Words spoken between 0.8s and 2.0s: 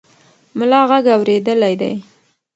غږ اورېدلی دی.